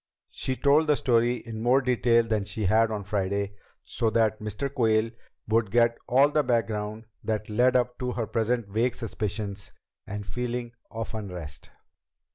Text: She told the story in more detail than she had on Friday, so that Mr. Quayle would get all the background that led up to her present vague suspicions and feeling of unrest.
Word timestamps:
She 0.31 0.55
told 0.55 0.87
the 0.87 0.95
story 0.95 1.35
in 1.35 1.61
more 1.61 1.79
detail 1.79 2.23
than 2.23 2.43
she 2.43 2.65
had 2.65 2.89
on 2.89 3.03
Friday, 3.03 3.53
so 3.83 4.09
that 4.09 4.39
Mr. 4.39 4.67
Quayle 4.73 5.11
would 5.47 5.69
get 5.69 5.95
all 6.07 6.29
the 6.29 6.41
background 6.41 7.05
that 7.23 7.51
led 7.51 7.75
up 7.75 7.99
to 7.99 8.13
her 8.13 8.25
present 8.25 8.67
vague 8.67 8.95
suspicions 8.95 9.71
and 10.07 10.25
feeling 10.25 10.71
of 10.89 11.13
unrest. 11.13 11.69